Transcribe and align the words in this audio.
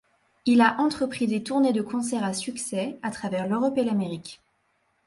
Il 0.47 0.61
a 0.61 0.79
entrepris 0.81 1.27
des 1.27 1.43
tournées 1.43 1.73
de 1.73 1.83
concerts 1.83 2.23
à 2.23 2.33
succès 2.33 2.97
à 3.03 3.11
travers 3.11 3.47
l'Europe 3.47 3.77
et 3.77 3.83
l'Amérique. 3.83 4.41